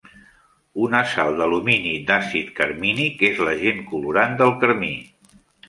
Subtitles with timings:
[0.85, 4.93] Una sal d'alumini d'àcid carmínic és l'agent colorant del carmí.